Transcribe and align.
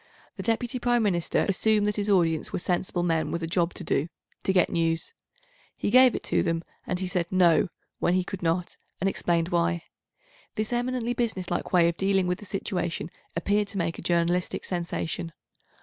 The 0.35 0.41
Deputy 0.41 0.79
Prime 0.79 1.03
Minister 1.03 1.45
assumed 1.47 1.85
that 1.85 1.97
his 1.97 2.09
audience 2.09 2.51
were 2.51 2.57
sensible 2.57 3.03
men 3.03 3.29
with 3.29 3.43
a 3.43 3.45
job 3.45 3.75
todo—to 3.75 4.51
get 4.51 4.71
news. 4.71 5.13
He 5.77 5.91
gave 5.91 6.15
it 6.15 6.23
to 6.23 6.41
them, 6.41 6.63
and 6.87 6.97
he 6.99 7.05
said 7.05 7.27
"No" 7.29 7.67
when 7.99 8.15
he 8.15 8.23
could 8.23 8.41
not, 8.41 8.77
and 8.99 9.07
explained 9.07 9.49
why. 9.49 9.83
This 10.55 10.73
eminently 10.73 11.13
businesslike 11.13 11.71
way 11.71 11.87
of 11.87 11.97
dealing 11.97 12.25
with 12.25 12.39
the 12.39 12.45
situation 12.45 13.11
appeared 13.35 13.67
to 13.67 13.77
make 13.77 13.99
a 13.99 14.01
journalistic 14.01 14.65
sensation. 14.65 15.33